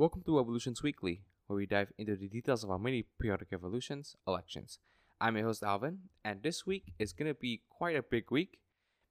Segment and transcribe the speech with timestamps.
[0.00, 4.16] Welcome to Evolutions Weekly, where we dive into the details of our many periodic evolutions
[4.26, 4.78] elections.
[5.20, 8.60] I'm your host Alvin, and this week is going to be quite a big week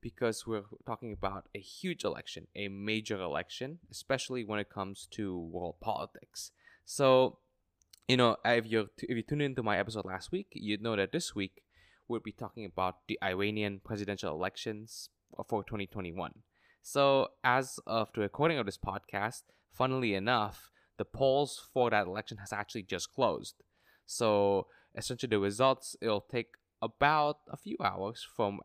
[0.02, 5.38] because we're talking about a huge election, a major election, especially when it comes to
[5.38, 6.50] world politics.
[6.86, 7.38] So,
[8.08, 11.12] you know, if you if you tuned into my episode last week, you'd know that
[11.12, 11.62] this week
[12.08, 15.10] we'll be talking about the Iranian presidential elections
[15.48, 16.34] for 2021.
[16.82, 22.38] So, as of the recording of this podcast, funnily enough, the polls for that election
[22.38, 23.56] has actually just closed.
[24.06, 26.50] So essentially the results it'll take
[26.82, 28.60] about a few hours from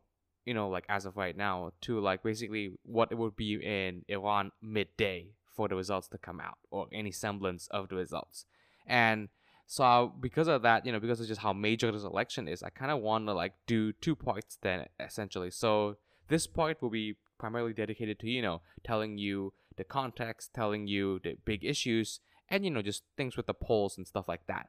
[0.44, 4.04] you know like as of right now to like basically what it would be in
[4.08, 8.44] Iran midday for the results to come out or any semblance of the results.
[8.86, 9.28] And
[9.66, 12.70] so because of that, you know, because of just how major this election is, I
[12.70, 15.50] kind of want to like do two parts then essentially.
[15.50, 15.96] So
[16.28, 21.20] this part will be primarily dedicated to you know telling you the context, telling you
[21.22, 24.68] the big issues, and you know, just things with the polls and stuff like that.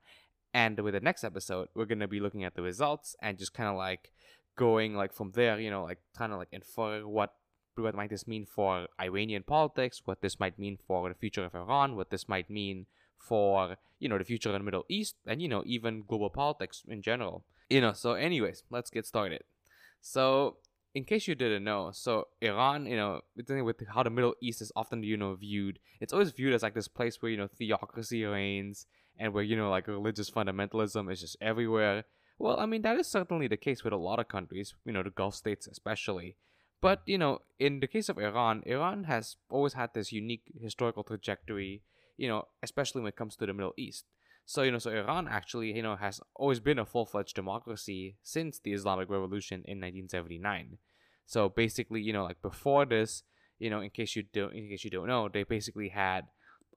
[0.54, 3.70] And with the next episode, we're gonna be looking at the results and just kind
[3.70, 4.12] of like
[4.56, 7.34] going like from there, you know, like kind of like infer what
[7.76, 11.54] what might this mean for Iranian politics, what this might mean for the future of
[11.54, 12.86] Iran, what this might mean
[13.18, 16.84] for you know the future of the Middle East, and you know even global politics
[16.88, 17.44] in general.
[17.70, 19.44] You know, so anyways, let's get started.
[20.02, 20.58] So
[20.96, 24.72] in case you didn't know, so Iran, you know, with how the Middle East is
[24.78, 28.24] often, you know, viewed, it's always viewed as like this place where, you know, theocracy
[28.24, 28.88] reigns
[29.20, 32.06] and where, you know, like religious fundamentalism is just everywhere.
[32.40, 35.04] Well, I mean, that is certainly the case with a lot of countries, you know,
[35.04, 36.38] the Gulf states especially.
[36.82, 41.04] But, you know, in the case of Iran, Iran has always had this unique historical
[41.04, 41.84] trajectory,
[42.16, 44.06] you know, especially when it comes to the Middle East.
[44.46, 48.18] So, you know, so Iran actually, you know, has always been a full fledged democracy
[48.22, 50.78] since the Islamic Revolution in 1979.
[51.26, 53.24] So basically, you know, like before this,
[53.58, 56.26] you know, in case you don't, in case you don't know, they basically had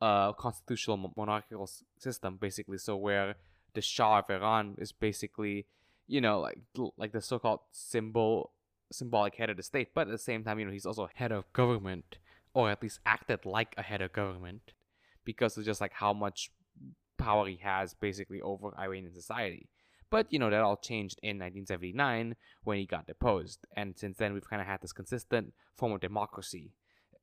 [0.01, 2.79] a constitutional monarchical system, basically.
[2.79, 3.35] So where
[3.75, 5.67] the Shah of Iran is basically,
[6.07, 6.59] you know, like
[6.97, 8.53] like the so-called symbol,
[8.91, 11.33] symbolic head of the state, but at the same time, you know, he's also head
[11.33, 12.17] of government,
[12.55, 14.73] or at least acted like a head of government,
[15.25, 16.51] because of just like how much
[17.19, 19.69] power he has basically over Iranian society.
[20.11, 24.33] But you know that all changed in 1979 when he got deposed, and since then
[24.33, 26.73] we've kind of had this consistent form of democracy,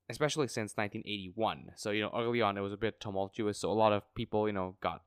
[0.07, 1.71] especially since 1981.
[1.75, 4.47] So you know early on it was a bit tumultuous, so a lot of people
[4.47, 5.01] you know got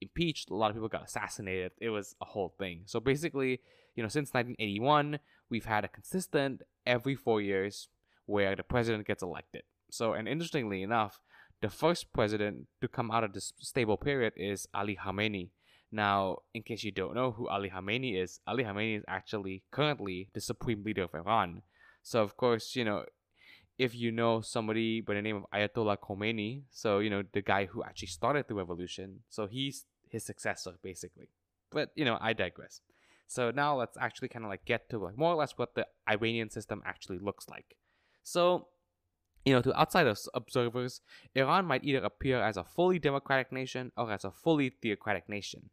[0.00, 1.72] impeached, a lot of people got assassinated.
[1.80, 2.82] It was a whole thing.
[2.86, 3.60] So basically,
[3.96, 5.18] you know, since 1981,
[5.50, 7.88] we've had a consistent every four years
[8.26, 9.62] where the president gets elected.
[9.90, 11.20] So, and interestingly enough,
[11.60, 15.50] the first president to come out of this stable period is Ali Khamenei.
[15.90, 20.28] Now, in case you don't know who Ali Khamenei is, Ali Khamenei is actually currently
[20.34, 21.62] the supreme leader of Iran.
[22.02, 23.04] So, of course, you know,
[23.78, 27.66] if you know somebody by the name of Ayatollah Khomeini, so, you know, the guy
[27.66, 31.28] who actually started the revolution, so he's his successor, basically.
[31.70, 32.80] But, you know, I digress.
[33.26, 35.86] So now let's actually kind of like get to like more or less what the
[36.08, 37.76] Iranian system actually looks like.
[38.22, 38.68] So
[39.44, 41.00] you know, to outside observers,
[41.34, 45.70] Iran might either appear as a fully democratic nation or as a fully theocratic nation.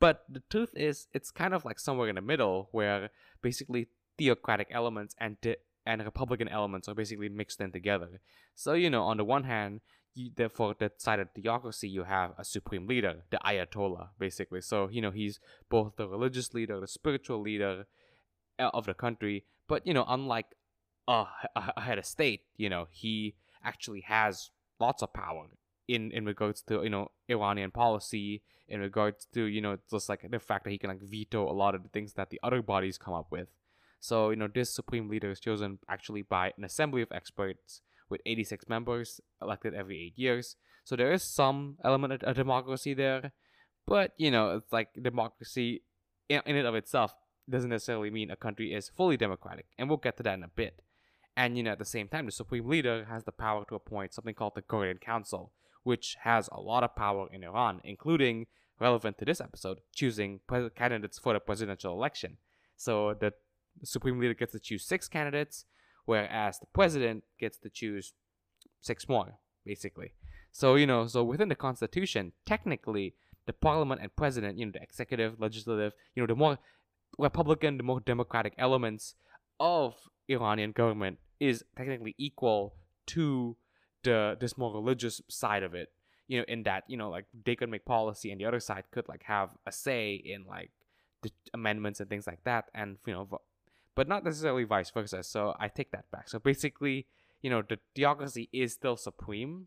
[0.00, 3.10] But the truth is, it's kind of like somewhere in the middle, where
[3.42, 8.20] basically theocratic elements and de- and republican elements are basically mixed in together.
[8.54, 9.80] So you know, on the one hand,
[10.14, 14.60] you, the, for the side of theocracy, you have a supreme leader, the Ayatollah, basically.
[14.60, 15.40] So you know, he's
[15.70, 17.86] both the religious leader, the spiritual leader
[18.58, 19.44] uh, of the country.
[19.66, 20.46] But you know, unlike
[21.08, 21.24] Uh, uh,
[21.56, 25.46] a, a head of state, you know, he actually has lots of power
[25.88, 30.30] in in regards to you know Iranian policy, in regards to you know just like
[30.30, 32.62] the fact that he can like veto a lot of the things that the other
[32.62, 33.48] bodies come up with.
[34.00, 37.80] So you know this supreme leader is chosen actually by an assembly of experts
[38.10, 40.56] with 86 members elected every eight years.
[40.84, 43.32] So there is some element of democracy there,
[43.86, 45.82] but you know it's like democracy
[46.28, 47.14] in, in and of itself
[47.48, 50.48] doesn't necessarily mean a country is fully democratic, and we'll get to that in a
[50.48, 50.82] bit.
[51.38, 54.12] And you know, at the same time, the supreme leader has the power to appoint
[54.12, 55.52] something called the Guardian Council,
[55.84, 58.48] which has a lot of power in Iran, including
[58.80, 62.38] relevant to this episode, choosing pres- candidates for the presidential election.
[62.76, 63.34] So the
[63.84, 65.64] supreme leader gets to choose six candidates,
[66.06, 68.14] whereas the president gets to choose
[68.80, 70.14] six more, basically.
[70.50, 73.14] So you know, so within the constitution, technically,
[73.46, 76.58] the parliament and president, you know, the executive, legislative, you know, the more
[77.16, 79.14] republican, the more democratic elements
[79.60, 79.94] of
[80.28, 82.74] Iranian government is technically equal
[83.06, 83.56] to
[84.04, 85.92] the this more religious side of it
[86.26, 88.84] you know in that you know like they could make policy and the other side
[88.90, 90.70] could like have a say in like
[91.22, 93.28] the amendments and things like that and you know
[93.94, 97.06] but not necessarily vice versa so i take that back so basically
[97.42, 99.66] you know the theocracy is still supreme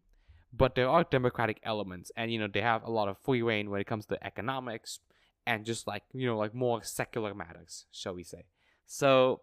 [0.53, 3.69] but there are democratic elements, and you know they have a lot of free reign
[3.69, 4.99] when it comes to economics
[5.47, 8.45] and just like you know like more secular matters, shall we say?
[8.85, 9.41] So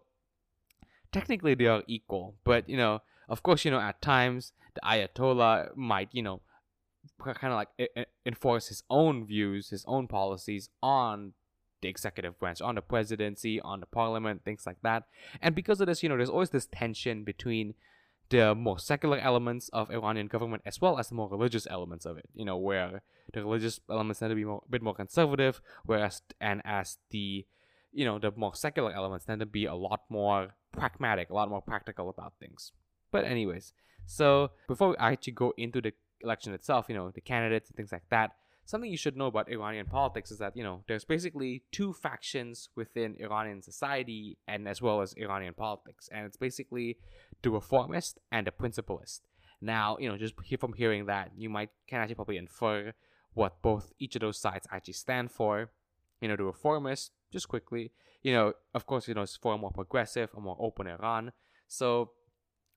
[1.11, 5.75] technically they are equal, but you know of course you know at times the Ayatollah
[5.75, 6.41] might you know
[7.19, 7.69] kind of like
[8.25, 11.33] enforce his own views, his own policies on
[11.81, 15.03] the executive branch, on the presidency, on the parliament, things like that.
[15.41, 17.73] And because of this, you know, there's always this tension between
[18.29, 22.17] the more secular elements of Iranian government as well as the more religious elements of
[22.17, 22.29] it.
[22.33, 23.01] You know, where
[23.33, 27.45] the religious elements tend to be more, a bit more conservative, whereas and as the
[27.91, 31.49] you know the more secular elements tend to be a lot more pragmatic, a lot
[31.49, 32.71] more practical about things.
[33.11, 33.73] But anyways,
[34.05, 37.91] so before I actually go into the election itself, you know, the candidates and things
[37.91, 38.31] like that,
[38.65, 42.69] something you should know about Iranian politics is that, you know, there's basically two factions
[42.75, 46.07] within Iranian society and as well as Iranian politics.
[46.11, 46.97] And it's basically
[47.41, 49.27] the reformist and the principalist.
[49.61, 52.93] Now, you know, just from hearing that, you might can actually probably infer
[53.33, 55.71] what both each of those sides actually stand for.
[56.21, 59.71] You know, the reformist, just quickly, you know, of course, you know, it's for more
[59.71, 61.31] progressive, a more open Iran.
[61.67, 62.11] So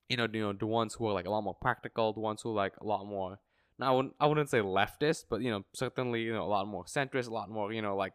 [0.09, 2.41] you know, you know, the ones who are like a lot more practical, the ones
[2.41, 3.39] who like a lot more.
[3.79, 6.67] Now, I wouldn't, I wouldn't say leftist, but you know, certainly you know a lot
[6.67, 8.13] more centrist, a lot more you know like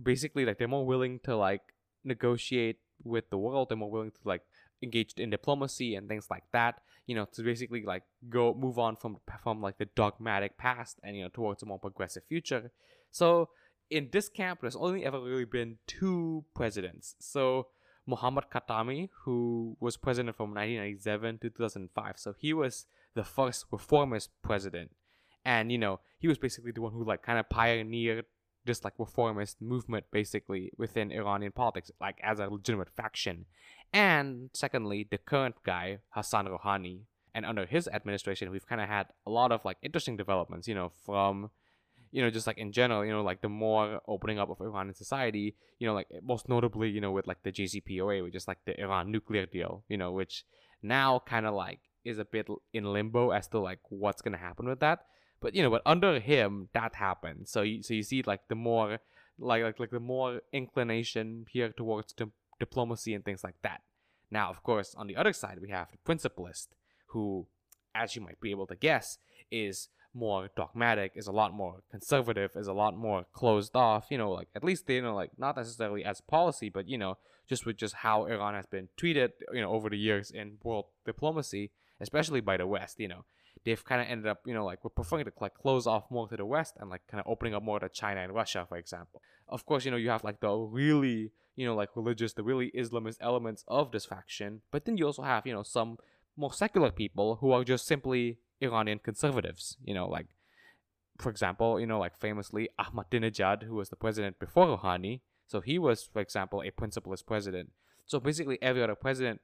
[0.00, 1.62] basically like they're more willing to like
[2.04, 3.68] negotiate with the world.
[3.68, 4.42] They're more willing to like
[4.82, 6.80] engage in diplomacy and things like that.
[7.06, 11.16] You know, to basically like go move on from from like the dogmatic past and
[11.16, 12.70] you know towards a more progressive future.
[13.10, 13.48] So
[13.90, 17.16] in this camp, there's only ever really been two presidents.
[17.18, 17.66] So
[18.06, 22.18] Muhammad Khatami, who was president from 1997 to 2005.
[22.18, 24.92] So he was the first reformist president.
[25.44, 28.26] And, you know, he was basically the one who, like, kind of pioneered
[28.64, 33.46] this, like, reformist movement, basically, within Iranian politics, like, as a legitimate faction.
[33.92, 37.00] And secondly, the current guy, Hassan Rouhani.
[37.34, 40.74] And under his administration, we've kind of had a lot of, like, interesting developments, you
[40.74, 41.50] know, from
[42.12, 44.88] you know, just like in general, you know, like the more opening up of Iran
[44.88, 48.34] in society, you know, like eh, most notably, you know, with like the JCPOA, which
[48.34, 50.44] is like the Iran nuclear deal, you know, which
[50.82, 54.66] now kind of like is a bit in limbo as to like what's gonna happen
[54.66, 55.00] with that.
[55.40, 57.48] But you know, but under him, that happened.
[57.48, 58.98] So you so you see like the more
[59.38, 62.26] like like like the more inclination here towards di-
[62.58, 63.82] diplomacy and things like that.
[64.30, 66.74] Now, of course, on the other side, we have the principalist,
[67.08, 67.46] who,
[67.94, 69.18] as you might be able to guess,
[69.50, 74.06] is more dogmatic, is a lot more conservative, is a lot more closed off.
[74.10, 76.98] You know, like at least they you know like not necessarily as policy, but you
[76.98, 77.18] know
[77.50, 80.84] just with just how Iran has been treated, you know, over the years in world
[81.04, 83.00] diplomacy, especially by the West.
[83.00, 83.24] You know,
[83.64, 86.28] they've kind of ended up, you know, like we're preferring to like close off more
[86.28, 88.78] to the West and like kind of opening up more to China and Russia, for
[88.78, 89.20] example.
[89.48, 92.70] Of course, you know, you have like the really, you know, like religious, the really
[92.70, 95.98] Islamist elements of this faction, but then you also have, you know, some
[96.36, 99.76] more secular people who are just simply Iranian conservatives.
[99.84, 100.26] You know, like
[101.18, 105.20] for example, you know, like famously Ahmadinejad, who was the president before Rouhani.
[105.46, 107.70] So he was, for example, a principalist president.
[108.06, 109.40] So basically, every other president,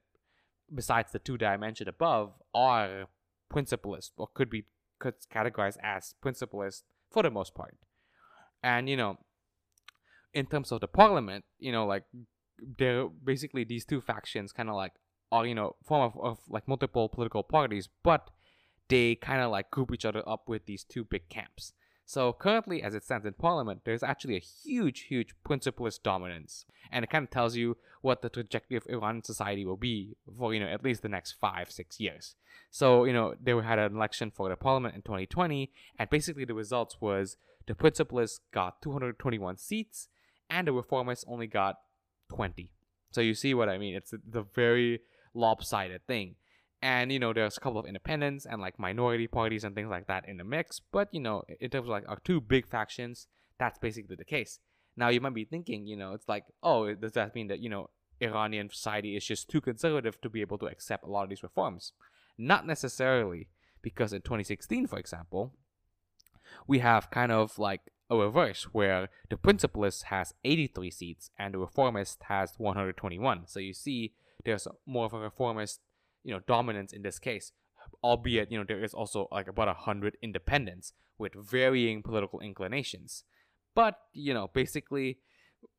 [0.72, 3.06] besides the two that I mentioned above, are
[3.48, 4.64] principalist or could be
[4.98, 7.76] could categorized as principalist for the most part.
[8.62, 9.18] And you know,
[10.32, 12.04] in terms of the parliament, you know, like
[12.78, 14.92] they're basically these two factions kind of like
[15.30, 18.30] are you know form of, of like multiple political parties, but
[18.88, 21.72] they kind of like group each other up with these two big camps.
[22.08, 27.02] So currently, as it stands in Parliament, there's actually a huge, huge principalist dominance, and
[27.04, 30.60] it kind of tells you what the trajectory of Iran society will be for you
[30.60, 32.36] know at least the next five, six years.
[32.70, 36.54] So you know they had an election for the Parliament in 2020, and basically the
[36.54, 40.06] results was the principalists got 221 seats,
[40.48, 41.74] and the reformists only got
[42.32, 42.70] 20.
[43.10, 43.96] So you see what I mean?
[43.96, 45.00] It's the very
[45.34, 46.36] lopsided thing
[46.82, 50.06] and you know there's a couple of independents and like minority parties and things like
[50.06, 53.26] that in the mix but you know in terms of like our two big factions
[53.58, 54.60] that's basically the case.
[54.96, 57.68] Now you might be thinking you know it's like oh does that mean that you
[57.68, 57.90] know
[58.20, 61.42] iranian society is just too conservative to be able to accept a lot of these
[61.42, 61.92] reforms?
[62.38, 63.48] Not necessarily
[63.82, 65.54] because in 2016 for example
[66.66, 71.58] we have kind of like a reverse where the principalist has 83 seats and the
[71.58, 74.12] reformist has 121 so you see
[74.44, 75.80] there's more of a reformist
[76.26, 77.52] you know dominance in this case
[78.02, 83.24] albeit you know there is also like about a hundred independents with varying political inclinations.
[83.74, 85.18] But you know basically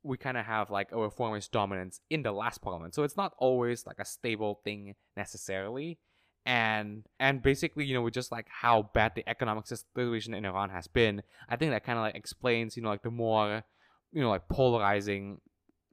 [0.02, 2.94] we kind of have like a reformist dominance in the last parliament.
[2.94, 5.98] So it's not always like a stable thing necessarily.
[6.44, 10.70] And and basically you know with just like how bad the economic situation in iran
[10.70, 13.64] has been i think that kind of like explains you know like the more
[14.12, 15.42] you know like polarizing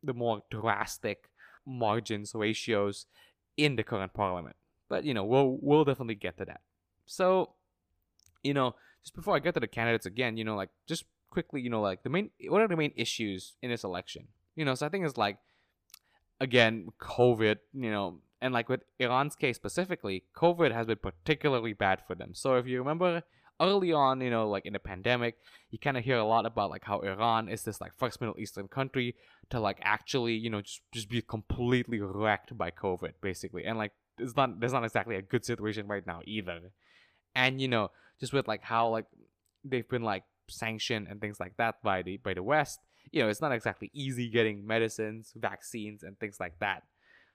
[0.01, 1.29] the more drastic
[1.65, 3.05] margins ratios
[3.57, 4.55] in the current parliament.
[4.89, 6.61] But you know, we'll we'll definitely get to that.
[7.05, 7.53] So
[8.43, 11.61] you know, just before I get to the candidates again, you know, like just quickly,
[11.61, 14.27] you know, like the main what are the main issues in this election?
[14.55, 15.37] You know, so I think it's like
[16.39, 22.01] again, COVID, you know, and like with Iran's case specifically, COVID has been particularly bad
[22.05, 22.31] for them.
[22.33, 23.23] So if you remember
[23.59, 25.37] early on, you know, like in the pandemic,
[25.71, 28.39] you kind of hear a lot about like how Iran is this like first Middle
[28.39, 29.15] Eastern country
[29.49, 33.65] to like actually, you know, just just be completely wrecked by COVID, basically.
[33.65, 36.71] And like it's not there's not exactly a good situation right now either.
[37.33, 39.05] And you know, just with like how like
[39.63, 42.79] they've been like sanctioned and things like that by the by the West,
[43.11, 46.83] you know, it's not exactly easy getting medicines, vaccines, and things like that.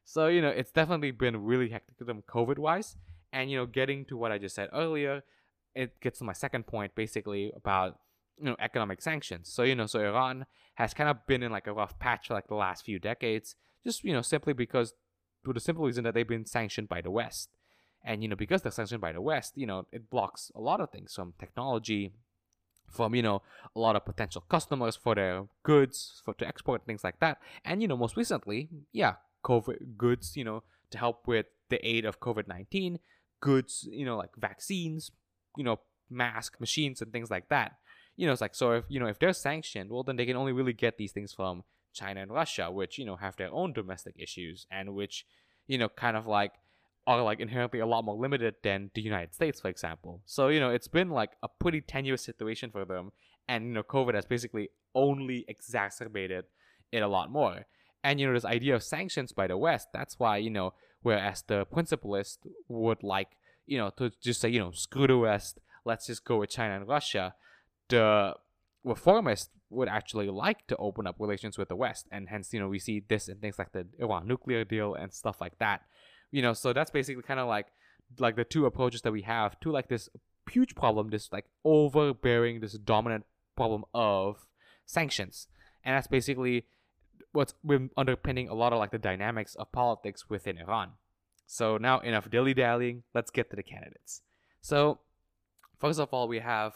[0.05, 2.97] So you know, it's definitely been really hectic to them COVID wise.
[3.33, 5.23] And you know, getting to what I just said earlier,
[5.75, 7.99] it gets to my second point basically about
[8.39, 9.53] you know economic sanctions.
[9.53, 12.35] So you know, so Iran has kind of been in like a rough patch for
[12.35, 14.95] like the last few decades, just you know simply because
[15.45, 17.51] for the simple reason that they've been sanctioned by the West,
[18.05, 20.81] and you know because they're sanctioned by the West, you know it blocks a lot
[20.81, 22.13] of things from technology,
[22.89, 23.43] from you know
[23.77, 27.83] a lot of potential customers for their goods for to export things like that, and
[27.83, 32.21] you know most recently, yeah, COVID goods, you know to help with the aid of
[32.21, 32.99] COVID nineteen
[33.41, 35.11] goods, you know like vaccines,
[35.57, 35.81] you know,
[36.11, 37.77] mask machines and things like that.
[38.17, 40.37] You know, it's like so if you know if they're sanctioned, well then they can
[40.37, 41.63] only really get these things from
[41.95, 45.25] China and Russia, which you know have their own domestic issues and which
[45.67, 46.53] you know kind of like
[47.07, 50.21] are like inherently a lot more limited than the United States, for example.
[50.27, 53.13] So you know it's been like a pretty tenuous situation for them,
[53.49, 56.45] and you know COVID has basically only exacerbated
[56.93, 57.67] it a lot more.
[58.03, 61.43] And you know this idea of sanctions by the West, that's why you know whereas
[61.47, 63.37] the principalist would like
[63.71, 66.75] you know, to just say, you know, screw the West, let's just go with China
[66.75, 67.35] and Russia,
[67.89, 68.35] the
[68.85, 72.09] reformists would actually like to open up relations with the West.
[72.11, 75.15] And hence, you know, we see this in things like the Iran nuclear deal and
[75.15, 75.83] stuff like that.
[76.33, 77.67] You know, so that's basically kind of like
[78.19, 80.09] like the two approaches that we have to like this
[80.51, 83.25] huge problem, this like overbearing, this dominant
[83.57, 84.47] problem of
[84.85, 85.47] sanctions.
[85.85, 86.67] And that's basically
[87.31, 87.55] what's
[87.97, 90.95] underpinning a lot of like the dynamics of politics within Iran.
[91.53, 93.03] So now enough dilly dallying.
[93.13, 94.23] Let's get to the candidates.
[94.61, 95.01] So
[95.81, 96.75] first of all, we have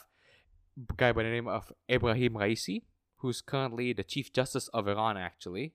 [0.91, 2.83] a guy by the name of Ibrahim Raisi,
[3.19, 5.75] who's currently the Chief Justice of Iran, actually,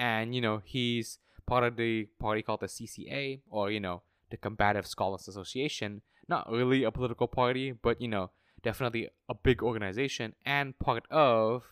[0.00, 4.36] and you know he's part of the party called the CCA, or you know the
[4.36, 6.02] Combative Scholars Association.
[6.28, 8.32] Not really a political party, but you know
[8.64, 11.62] definitely a big organization and part of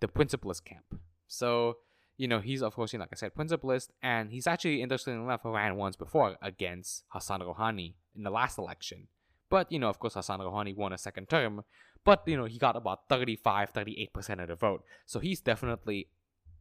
[0.00, 0.98] the Principalist camp.
[1.28, 1.76] So
[2.16, 5.24] you know, he's of course, you know, like I said, principalist, and he's actually interestingly
[5.24, 9.08] enough ran once before against Hassan Rouhani in the last election.
[9.50, 11.62] But, you know, of course, Hassan Rouhani won a second term,
[12.04, 14.82] but, you know, he got about 35, 38% of the vote.
[15.04, 16.08] So he's definitely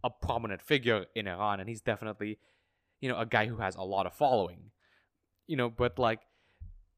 [0.04, 2.38] a prominent figure in Iran, and he's definitely,
[3.00, 4.72] you know, a guy who has a lot of following.
[5.48, 6.20] You know, but like,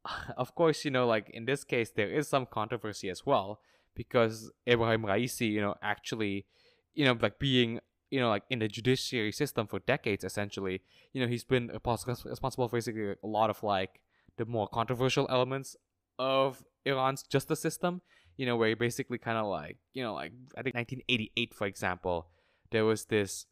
[0.37, 3.59] of course, you know, like in this case, there is some controversy as well
[3.95, 6.45] because Ebrahim Raisi, you know, actually,
[6.93, 7.79] you know, like being
[8.13, 10.81] you know, like in the judiciary system for decades, essentially.
[11.13, 14.01] You know, he's been responsible for basically a lot of like
[14.37, 15.75] the more controversial elements
[16.19, 18.01] of Iran's justice system.
[18.37, 21.65] You know, where he basically kind of like, you know, like I think 1988, for
[21.65, 22.27] example,
[22.69, 23.47] there was this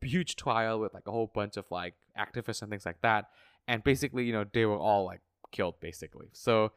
[0.00, 3.26] huge trial with like a whole bunch of like activists and things like that,
[3.68, 5.20] and basically, you know, they were all like
[5.52, 6.30] killed basically.
[6.32, 6.72] So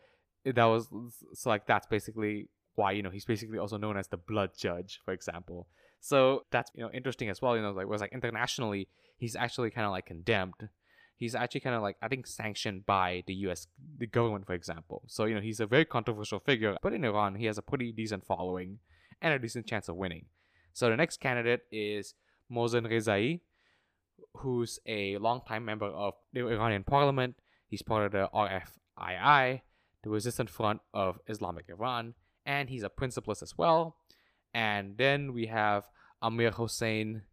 [0.46, 0.88] that was
[1.34, 5.00] so like that's basically why you know he's basically also known as the blood judge,
[5.04, 5.68] for example.
[6.06, 7.56] So that's you know interesting as well.
[7.56, 10.70] You know, like was like internationally, he's actually kind of like condemned.
[11.18, 13.66] He's actually kind of like I think sanctioned by the U.S.
[13.98, 15.02] the government, for example.
[15.08, 17.92] So you know he's a very controversial figure, but in Iran he has a pretty
[17.92, 18.78] decent following
[19.20, 20.26] and a decent chance of winning.
[20.74, 22.14] So the next candidate is
[22.52, 23.40] Mohsen Rezai,
[24.38, 27.34] who's a longtime member of the Iranian parliament.
[27.68, 29.62] He's part of the RFII,
[30.04, 32.14] the Resistance Front of Islamic Iran,
[32.46, 33.96] and he's a principalist as well.
[34.56, 35.84] And then we have
[36.22, 37.24] Amir Hossein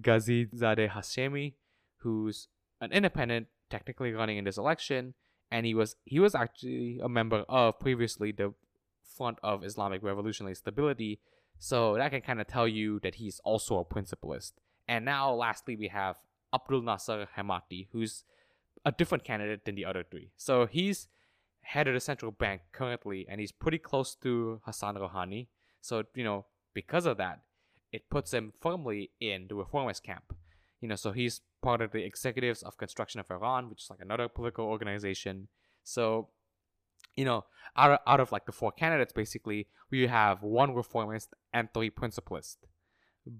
[0.00, 1.52] Ghazizadeh Hashemi,
[1.98, 2.48] who's
[2.80, 5.12] an independent, technically running in this election,
[5.50, 8.54] and he was he was actually a member of previously the
[9.04, 11.20] Front of Islamic Revolutionary Stability,
[11.58, 14.54] so that can kind of tell you that he's also a principalist.
[14.88, 16.16] And now, lastly, we have
[16.54, 18.24] Abdul Nasser Hemati, who's
[18.82, 20.30] a different candidate than the other three.
[20.38, 21.08] So he's
[21.60, 25.48] head of the central bank currently, and he's pretty close to Hassan Rouhani.
[25.82, 27.40] So you know, because of that,
[27.92, 30.34] it puts him firmly in the reformist camp.
[30.80, 34.00] You know, so he's part of the executives of Construction of Iran, which is like
[34.00, 35.48] another political organization.
[35.84, 36.28] So,
[37.16, 37.44] you know,
[37.76, 41.90] out of, out of like the four candidates, basically, we have one reformist and three
[41.90, 42.58] principalists.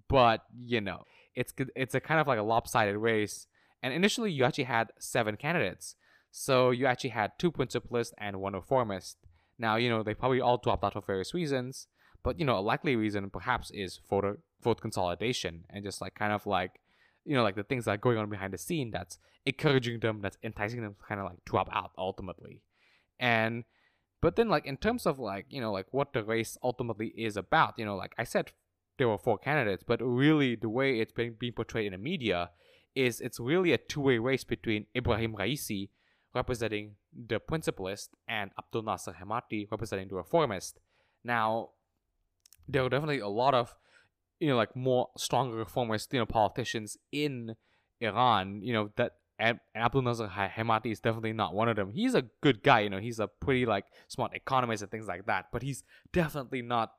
[0.09, 1.03] But you know,
[1.35, 3.49] it's it's a kind of like a lopsided race.
[3.83, 5.97] And initially, you actually had seven candidates.
[6.31, 9.17] So you actually had two principalists and one reformist.
[9.59, 11.89] Now, you know, they probably all dropped out for various reasons,
[12.25, 16.33] but you know, a likely reason perhaps is voter vote consolidation and just like kind
[16.33, 16.81] of like
[17.25, 20.21] you know, like the things that are going on behind the scene that's encouraging them,
[20.23, 22.63] that's enticing them to kind of like drop out ultimately.
[23.21, 23.65] And
[24.21, 27.37] but then like in terms of like, you know, like what the race ultimately is
[27.37, 28.53] about, you know, like I said
[28.99, 32.51] there were four candidates, but really the way it's been being portrayed in the media
[32.95, 35.89] is it's really a two-way race between Ibrahim Raisi
[36.35, 40.79] representing the principalist and Abdul Nasser Hemati representing the reformist.
[41.25, 41.71] Now,
[42.69, 43.75] there are definitely a lot of
[44.39, 47.57] you know like more stronger reformist you know politicians in
[48.01, 49.13] Iran you know that
[49.75, 51.91] Abdul Nasser Hemati is definitely not one of them.
[51.91, 55.27] He's a good guy, you know, he's a pretty like smart economist and things like
[55.27, 56.93] that, but he's definitely not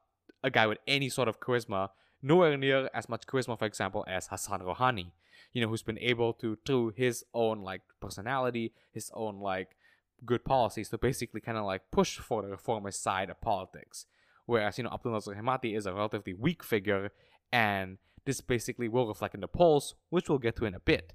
[0.44, 1.90] a guy with any sort of charisma,
[2.22, 5.12] nowhere near as much charisma, for example, as Hassan Rouhani,
[5.54, 9.78] you know, who's been able to, through his own like personality, his own like
[10.26, 14.06] good policies, to basically kind of like push for the reformist side of politics.
[14.46, 17.12] Whereas, you know, Abdul Nasser Hemati is a relatively weak figure
[17.52, 21.14] and this basically will reflect in the polls, which we'll get to in a bit.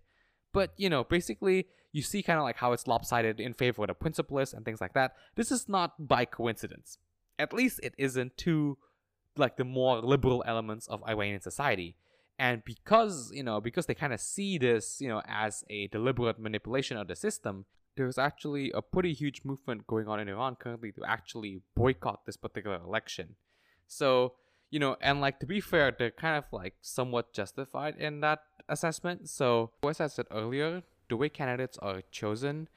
[0.52, 3.88] But you know, basically, you see kind of like how it's lopsided in favor of
[3.88, 5.12] the principalists and things like that.
[5.36, 6.98] This is not by coincidence.
[7.38, 8.78] At least it isn't to
[9.36, 11.96] like the more liberal elements of Iranian society.
[12.38, 16.38] And because, you know, because they kind of see this, you know, as a deliberate
[16.38, 17.64] manipulation of the system,
[17.98, 22.36] there's actually a pretty huge movement going on in Iran currently to actually boycott this
[22.36, 23.34] particular election.
[23.88, 24.34] So,
[24.70, 28.40] you know, and like to be fair, they're kind of like somewhat justified in that
[28.68, 29.28] assessment.
[29.28, 32.68] So, as I said earlier, the way candidates are chosen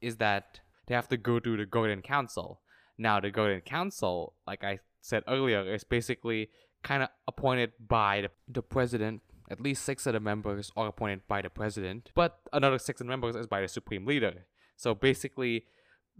[0.00, 2.60] is that they have to go through the Guardian Council.
[2.98, 6.50] Now, the Guardian Council, like I said earlier, is basically
[6.82, 9.22] kind of appointed by the, the president.
[9.50, 13.06] At least six of the members are appointed by the president, but another six of
[13.06, 14.44] the members is by the supreme leader.
[14.78, 15.64] So basically,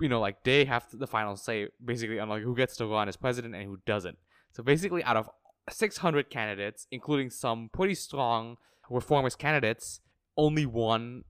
[0.00, 2.94] you know, like they have the final say basically on like who gets to go
[2.94, 4.18] on as president and who doesn't.
[4.52, 5.30] So basically, out of
[5.70, 8.56] 600 candidates, including some pretty strong
[8.90, 10.00] reformist candidates,
[10.36, 11.24] only one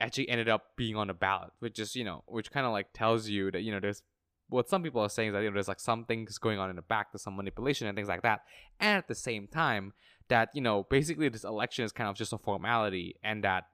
[0.00, 2.92] actually ended up being on the ballot, which is you know, which kind of like
[2.92, 4.02] tells you that you know there's
[4.48, 6.68] what some people are saying is that you know there's like some things going on
[6.68, 8.40] in the back, there's some manipulation and things like that,
[8.80, 9.92] and at the same time
[10.28, 13.64] that you know basically this election is kind of just a formality, and that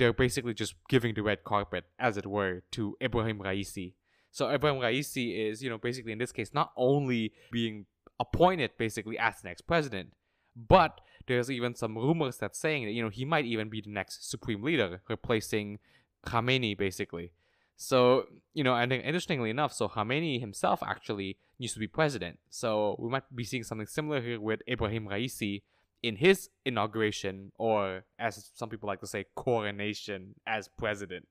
[0.00, 3.92] they're basically just giving the red carpet, as it were, to Ibrahim Raisi.
[4.32, 7.84] So Ibrahim Raisi is you know basically in this case not only being
[8.18, 10.12] appointed basically as the next president.
[10.56, 13.90] But there's even some rumors that saying that you know he might even be the
[13.90, 15.78] next supreme leader, replacing
[16.26, 17.32] Khamenei basically.
[17.76, 22.38] So you know, and interestingly enough, so Khamenei himself actually used to be president.
[22.48, 25.60] So we might be seeing something similar here with Ibrahim Raisi
[26.02, 31.26] in his inauguration, or as some people like to say, coronation as president.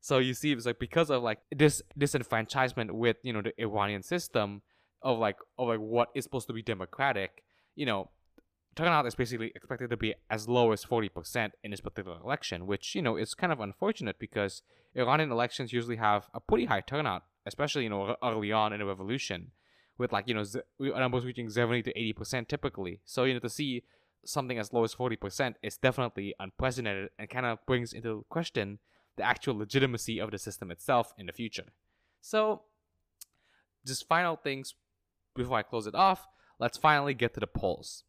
[0.00, 4.02] So you see, it's like because of like this disenfranchisement with you know the Iranian
[4.02, 4.62] system,
[5.02, 8.10] of like of like what is supposed to be democratic, you know,
[8.74, 12.94] turnout is basically expected to be as low as 40% in this particular election, which,
[12.94, 14.62] you know, is kind of unfortunate because
[14.94, 18.86] Iranian elections usually have a pretty high turnout, especially, you know, early on in the
[18.86, 19.52] revolution,
[19.98, 20.44] with like, you know,
[20.78, 23.00] numbers reaching 70 to 80% typically.
[23.04, 23.82] So, you know, to see
[24.24, 28.78] something as low as 40% is definitely unprecedented and kind of brings into question
[29.16, 31.66] the actual legitimacy of the system itself in the future.
[32.20, 32.62] So,
[33.86, 34.74] just final things
[35.34, 36.28] before I close it off,
[36.58, 38.04] let's finally get to the polls.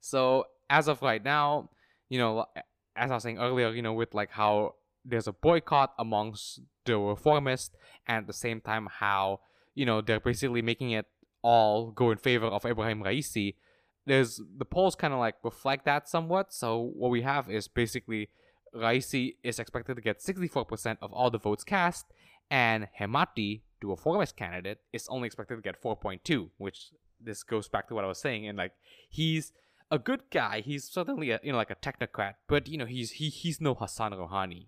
[0.00, 1.70] So as of right now,
[2.08, 2.46] you know,
[2.96, 6.92] as I was saying earlier, you know, with like how there's a boycott amongst the
[6.92, 7.70] reformists,
[8.06, 9.40] and at the same time how
[9.74, 11.06] you know they're basically making it
[11.42, 13.54] all go in favor of Ibrahim Raisi.
[14.04, 16.52] There's the polls kind of like reflect that somewhat.
[16.52, 18.30] So what we have is basically
[18.74, 22.06] Raisi is expected to get 64% of all the votes cast,
[22.50, 27.68] and Hemati to a reformist candidate is only expected to get 4.2, which this goes
[27.68, 28.46] back to what I was saying.
[28.46, 28.72] And like
[29.08, 29.52] he's
[29.90, 30.60] a good guy.
[30.60, 33.74] He's certainly a you know like a technocrat, but you know he's he he's no
[33.74, 34.66] Hassan Rouhani.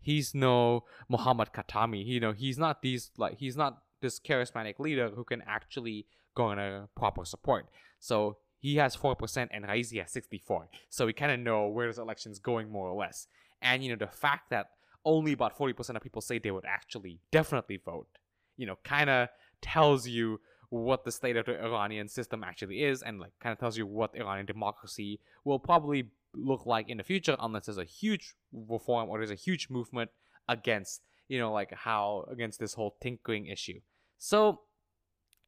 [0.00, 2.04] He's no Muhammad Khatami.
[2.06, 6.88] You know he's not these like he's not this charismatic leader who can actually garner
[6.94, 7.66] proper support.
[7.98, 10.68] So he has four percent and Raisi has sixty four.
[10.88, 13.26] So we kind of know where this election's going more or less.
[13.60, 14.66] And you know the fact that
[15.06, 18.08] only about 40% of people say they would actually definitely vote
[18.56, 19.28] you know, kind of
[19.60, 23.58] tells you what the state of the Iranian system actually is and like kind of
[23.58, 27.84] tells you what Iranian democracy will probably look like in the future unless there's a
[27.84, 30.10] huge reform or there's a huge movement
[30.48, 33.78] against you know like how against this whole tinkering issue
[34.18, 34.62] so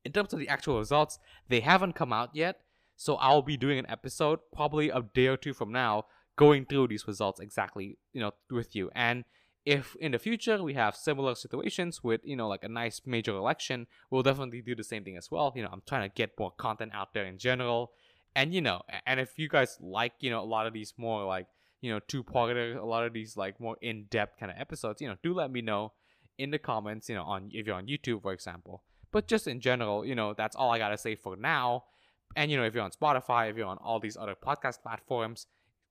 [0.05, 2.61] in terms of the actual results they haven't come out yet
[2.97, 6.05] so i'll be doing an episode probably a day or two from now
[6.37, 8.91] going through these results exactly you know with you.
[8.95, 9.25] And
[9.65, 13.33] if in the future we have similar situations with you know like a nice major
[13.33, 15.53] election we'll definitely do the same thing as well.
[15.57, 17.93] You know i'm trying to get more content out there in general.
[18.37, 21.25] And you know and if you guys like you know a lot of these more
[21.25, 21.47] like
[21.81, 25.09] you know two parter a lot of these like more in-depth kind of episodes you
[25.09, 25.93] know do let me know
[26.39, 28.83] in the comments you know on if you're on youtube for example.
[29.11, 31.85] But just in general you know that's all i gotta say for now
[32.35, 35.47] and you know if you're on spotify if you're on all these other podcast platforms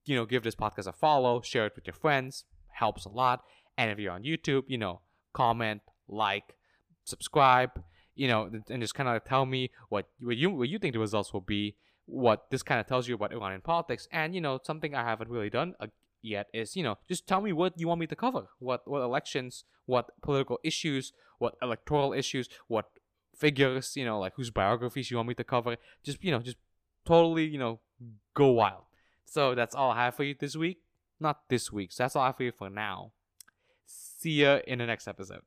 [0.06, 3.42] you know give this podcast a follow share it with your friends helps a lot
[3.78, 5.02] and if you're on youtube you know
[5.34, 6.56] comment like
[7.04, 7.72] subscribe
[8.16, 11.00] you know and just kind of tell me what what you what you think the
[11.00, 14.08] results will be what this kind of tells you about Iranian politics.
[14.12, 15.88] And you know, something I haven't really done uh,
[16.22, 18.48] yet is you know just tell me what you want me to cover.
[18.60, 22.86] What what elections, what political issues, what electoral issues, what
[23.36, 25.78] figures, you know, like whose biographies you want me to cover.
[26.04, 26.58] Just you know, just
[27.06, 27.80] totally you know
[28.34, 28.84] go wild.
[29.26, 30.80] So that's all I have for you this week.
[31.20, 31.92] Not this week.
[31.92, 33.12] So that's all I have for you for now.
[33.86, 35.42] See ya in the next episode.